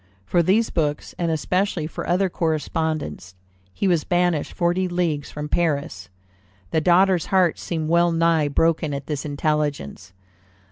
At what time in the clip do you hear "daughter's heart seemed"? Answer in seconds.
6.81-7.87